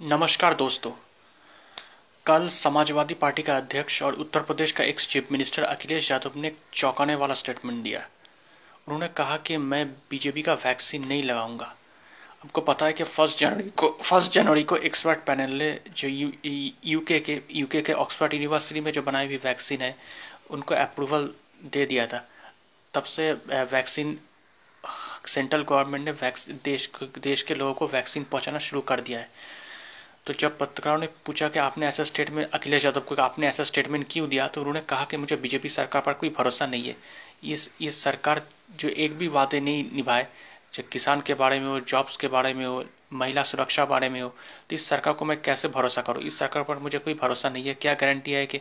[0.00, 0.90] नमस्कार दोस्तों।
[2.26, 6.50] कल समाजवादी पार्टी का अध्यक्ष और उत्तर प्रदेश का ex chief minister Akhilesh Yadav ने
[6.72, 8.00] चौंकाने वाला स्टेटमेंट दिया।
[8.86, 11.66] उन्होंने कहा कि मैं बीजेपी का वैक्सीन नहीं लगाऊँगा।
[12.44, 16.30] आपको पता है कि फ़र्स्ट जनवरी को फ़र्स्ट जनवरी को एक्सपर्ट पैनल ने जो यू
[16.84, 19.94] यूके के यूके के ऑक्सफर्ड यूनिवर्सिटी में जो बनाई हुई वैक्सीन है,
[20.50, 21.30] उनको अप्रूवल
[21.64, 22.26] दे दिया था।
[22.94, 24.18] तब से वैक्सीन
[25.26, 29.30] सेंट्रल गवर्नमेंट ने वैक्सीन देश देश के लोगों को वैक्सीन पहुंचाना शुरू कर दिया है।
[30.26, 34.06] तो जब पत्रकारों ने पूछा कि आपने ऐसा स्टेटमेंट अखिलेश यादव को आपने ऐसा स्टेटमेंट
[34.10, 36.96] क्यों दिया तो उन्होंने कहा कि मुझे बीजेपी सरकार पर कोई भरोसा नहीं है।
[37.44, 38.42] इस ये सरकार
[38.80, 40.26] जो एक भी वादे नहीं निभाए,
[40.72, 44.20] चाहे किसान के बारे में हो जॉब्स के बारे में हो, महिला सुरक्षा बारे में
[44.20, 44.28] हो
[44.70, 46.22] तो इस सरकार को मैं कैसे भरोसा करूँ?
[46.22, 48.60] इस सरकार पर मुझे कोई भरोसा नहीं है। क्या गारंटी है कि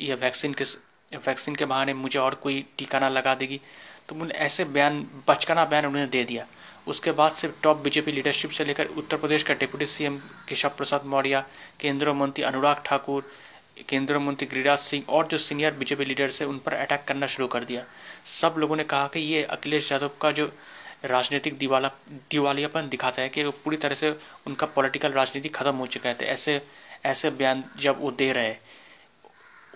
[0.00, 0.76] यह वैक्सीन किस
[1.26, 3.60] वैक्सीन के बहाने मुझे और कोई टीका ना लगा देगी?
[4.08, 6.46] तो मुझे ऐसे बयान, बचकाना बयान उन्होंने दे दिया।
[6.86, 10.18] उसके बाद से टॉप बीजेपी लीडरशिप से लेकर उत्तर प्रदेश का डिप्टी सीएम
[10.48, 11.42] केशव प्रसाद मौर्य,
[11.80, 13.30] केंद्रीय मंत्री अनुराग ठाकुर,
[13.88, 17.46] केंद्रीय मंत्री गिरिराज सिंह और जो सीनियर बीजेपी लीडर्स है उन पर अटैक करना शुरू
[17.48, 17.84] कर दिया।
[18.24, 20.50] सब लोगों ने कहा कि ये अखिलेश यादव का जो
[21.04, 21.90] राजनीतिक दिवाला,
[22.30, 24.10] दिवालियापन दिखाता है कि वो पूरी तरह से
[24.46, 26.60] उनका पॉलिटिकल राजनीति खत्म हो चुका है। तो ऐसे
[27.04, 28.60] ऐसे बयान जब वो दे रहे हैं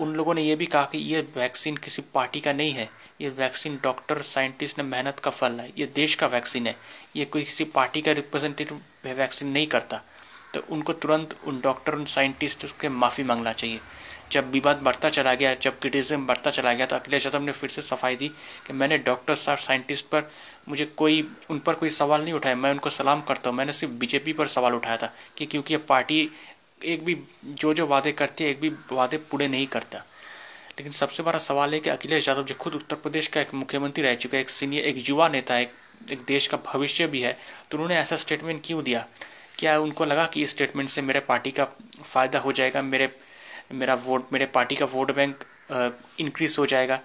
[0.01, 2.89] उन लोगों ने ये भी कहा कि ये वैक्सीन किसी पार्टी का नहीं है।
[3.21, 6.77] ये वैक्सीन डॉक्टर, साइंटिस्ट ने मेहनत का फल है। ये देश का वैक्सीन है।
[7.17, 10.01] ये कोई किसी पार्टी का रिप्रेजेंटेटिव वैक्सीन नहीं करता।
[10.55, 13.81] तो उनको तुरंत उन डॉक्टर, उन साइंटिस्ट के माफ़ी मांगना चाहिए।
[14.33, 17.71] जब विवाद बढ़ता चला गया, जब क्रिटिज्म बढ़ता चला गया तो अखिलेश यादव ने फिर
[17.71, 18.29] से सफ़ाई दी
[18.67, 20.31] कि मैंने डॉक्टर और साइंटिस्ट पर
[20.69, 23.95] मुझे कोई, उन पर कोई सवाल नहीं उठाया। मैं उनको सलाम करता हूँ। मैंने सिर्फ़
[23.95, 26.29] बीजेपी पर सवाल उठाया था कि क्योंकि ये पार्टी
[26.85, 29.99] एक भी जो जो वादे करते है, एक भी वादे पूरे नहीं करता।
[30.79, 34.05] लेकिन सबसे बड़ा सवाल है कि अखिलेश यादव जो खुद उत्तर प्रदेश का एक मुख्यमंत्री
[34.05, 35.71] रह चुका है, एक सीनियर एक युवा नेता है
[36.13, 37.33] एक देश का भविष्य भी है।
[37.71, 39.07] तो उन्होंने ऐसा स्टेटमेंट क्यों दिया?
[39.59, 41.65] क्या उनको लगा कि इस स्टेटमेंट से मेरे पार्टी का
[42.03, 43.09] फ़ायदा हो जाएगा, मेरे,
[43.73, 45.45] मेरा वोट मेरे पार्टी का वोट बैंक
[46.21, 47.01] इंक्रीज हो जाएगा?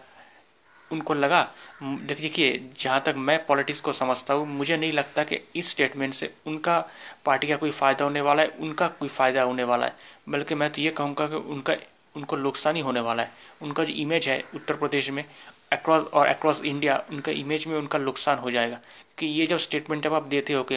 [0.91, 1.41] उनको लगा
[1.83, 6.33] देखिए, जहाँ तक मैं पॉलिटिक्स को समझता हूँ, मुझे नहीं लगता कि इस स्टेटमेंट से
[6.47, 6.79] उनका
[7.25, 9.95] पार्टी का कोई फ़ायदा होने वाला है, उनका कोई फ़ायदा होने वाला है।
[10.29, 11.75] बल्कि मैं तो ये कहूँगा कि उनका,
[12.15, 13.31] उनको नुकसान ही होने वाला है।
[13.61, 15.23] उनका जो इमेज है उत्तर प्रदेश में
[15.71, 18.79] अक्रॉस और अक्रॉस इंडिया उनका इमेज में उनका नुकसान हो जाएगा।
[19.17, 20.75] कि ये जब स्टेटमेंट जब आप देते हो कि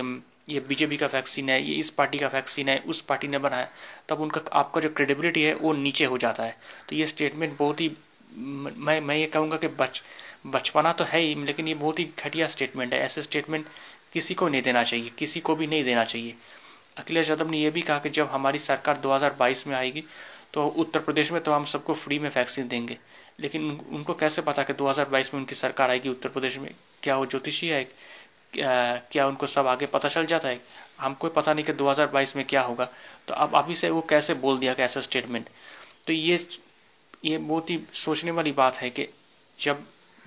[0.49, 3.69] ये बीजेपी का वैक्सीन है, ये इस पार्टी का वैक्सीन है, उस पार्टी ने बनाया,
[4.09, 6.57] तब उनका, आपका जो क्रेडिबिलिटी है, वो नीचे हो जाता है।
[6.89, 7.91] तो ये स्टेटमेंट बहुत ही
[8.39, 10.03] मैं मैं ये कहूँगा कि बच,
[10.47, 13.67] बचपना तो है ही, लेकिन ये बहुत ही घटिया स्टेटमेंट है। ऐसे स्टेटमेंट
[14.13, 16.35] किसी को नहीं देना चाहिए, किसी को भी नहीं देना चाहिए।
[16.99, 20.05] अखिलेश यादव ने यह भी कहा कि जब हमारी सरकार 2022 में आएगी
[20.55, 22.97] तो उत्तर प्रदेश में तो हम सबको फ्री में वैक्सीन देंगे।
[23.41, 26.71] लेकिन उनको कैसे पता कि 2022 में उनकी सरकार आएगी उत्तर प्रदेश में?
[27.03, 27.87] क्या वो ज्योतिषी है?
[28.55, 30.61] क्या उनको सब आगे पता चल जाता है?
[31.01, 32.89] हमको पता नहीं कि 2022 में क्या होगा।
[33.29, 35.49] तो अब अभी से वो कैसे बोल दिया कि ऐसा स्टेटमेंट
[36.07, 36.39] तो ये
[37.25, 39.07] ये बहुत ही सोचने वाली बात है कि
[39.61, 39.83] जब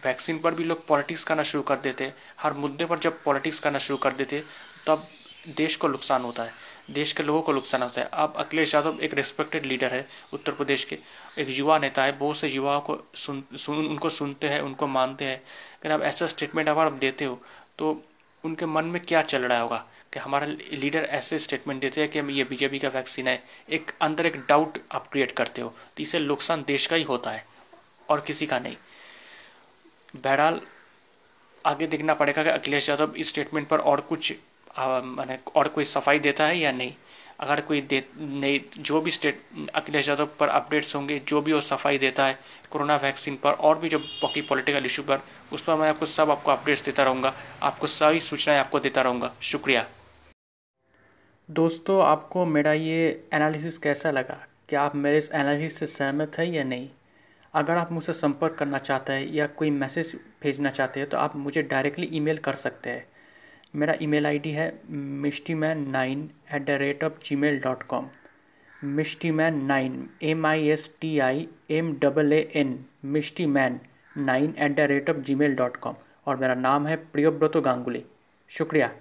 [0.06, 3.78] वैक्सीन पर भी लोग पॉलिटिक्स करना शुरू कर देते, हर मुद्दे पर जब पॉलिटिक्स करना
[3.78, 4.44] शुरू कर देते,
[4.88, 5.08] तब
[5.48, 6.52] देश को नुकसान होता है,
[6.92, 10.52] देश के लोगों को नुकसान होता है। अब अखिलेश यादव एक रिस्पेक्टेड लीडर है उत्तर
[10.52, 10.98] प्रदेश के,
[11.38, 15.26] एक युवा नेता है, बहुत से युवाओं को सुन सुन, उनको सुनते हैं, उनको मानते
[15.26, 17.42] हैं। लेकिन अब ऐसा स्टेटमेंट अगर आप देते हो
[17.78, 18.02] तो
[18.44, 19.86] उनके मन में क्या चल रहा होगा?
[20.14, 24.26] कि हमारा लीडर ऐसे स्टेटमेंट देते हैं कि ये बीजेपी का वैक्सीन है। एक अंदर
[24.26, 27.46] एक डाउट आप क्रिएट करते हो तो इससे नुकसान देश का ही होता है
[28.10, 28.76] और किसी का नहीं।
[30.16, 30.60] बहरहाल,
[31.66, 34.34] आगे देखना पड़ेगा कि अखिलेश यादव इस स्टेटमेंट पर और कुछ
[34.78, 36.94] मैंने और कोई सफ़ाई देता है या नहीं।
[37.40, 39.42] अगर कोई दे, नहीं, जो भी स्टेट
[39.76, 42.38] अखिलेश यादव पर अपडेट्स होंगे, जो भी वो सफ़ाई देता है
[42.72, 45.22] कोरोना वैक्सीन पर और भी जो बाकी पॉलिटिकल इशू पर,
[45.54, 47.34] उस पर मैं आपको सब आपको अपडेट्स देता रहूँगा।
[47.64, 49.86] आपको सारी सूचनाएँ आपको देता रहूँगा। शुक्रिया।
[51.52, 54.38] दोस्तों, आपको मेरा ये एनालिसिस कैसा लगा?
[54.70, 56.88] क्या आप मेरे इस एनालिसिस से सहमत हैं या नहीं?
[57.54, 61.36] अगर आप मुझसे संपर्क करना चाहते हैं या कोई मैसेज भेजना चाहते हैं तो आप
[61.36, 63.04] मुझे डायरेक्टली ईमेल कर सकते हैं।
[63.76, 68.10] मेरा ईमेल आईडी है Mishti man nine eight the rate of Gmail dot com
[68.84, 73.80] Mishti man nine M I S T I M double A N Mishti man
[74.18, 75.96] nine eight the rate of Gmail dot com
[76.28, 78.06] और मेरा नाम है प्रियोव्रतो गांगुली।
[78.50, 78.92] शुक्रिया।